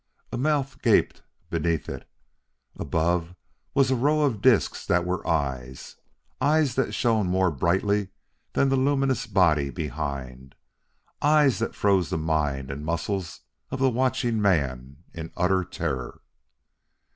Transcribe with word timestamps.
A 0.31 0.35
mouth 0.37 0.81
gaped 0.81 1.21
beneath 1.51 1.87
it; 1.87 2.09
above 2.75 3.35
was 3.75 3.91
a 3.91 3.95
row 3.95 4.21
of 4.23 4.41
discs 4.41 4.83
that 4.87 5.05
were 5.05 5.27
eyes 5.27 5.97
eyes 6.41 6.73
that 6.73 6.93
shone 6.95 7.27
more 7.27 7.51
brightly 7.51 8.07
than 8.53 8.69
the 8.69 8.75
luminous 8.77 9.27
body 9.27 9.69
behind 9.69 10.55
eyes 11.21 11.59
that 11.59 11.75
froze 11.75 12.09
the 12.09 12.17
mind 12.17 12.71
and 12.71 12.83
muscles 12.83 13.41
of 13.69 13.77
the 13.77 13.91
watching 13.91 14.41
man 14.41 15.03
in 15.13 15.31
utter 15.37 15.63
terror. 15.63 16.21